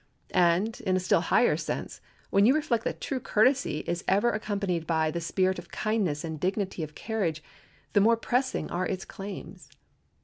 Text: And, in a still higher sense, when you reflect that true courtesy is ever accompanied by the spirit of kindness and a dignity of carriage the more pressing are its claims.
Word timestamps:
And, 0.33 0.81
in 0.83 0.95
a 0.95 0.99
still 0.99 1.21
higher 1.21 1.55
sense, 1.55 2.01
when 2.31 2.47
you 2.47 2.55
reflect 2.55 2.85
that 2.85 2.99
true 3.01 3.19
courtesy 3.19 3.81
is 3.85 4.03
ever 4.07 4.31
accompanied 4.31 4.87
by 4.87 5.11
the 5.11 5.21
spirit 5.21 5.59
of 5.59 5.69
kindness 5.69 6.23
and 6.23 6.37
a 6.37 6.39
dignity 6.39 6.81
of 6.81 6.95
carriage 6.95 7.43
the 7.93 8.01
more 8.01 8.17
pressing 8.17 8.71
are 8.71 8.87
its 8.87 9.05
claims. 9.05 9.69